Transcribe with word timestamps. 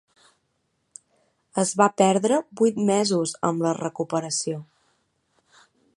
Es 1.63 1.73
va 1.81 1.87
perdre 2.03 2.39
vuit 2.63 2.79
mesos 2.93 3.37
amb 3.51 3.67
la 3.67 3.77
recuperació. 3.81 4.59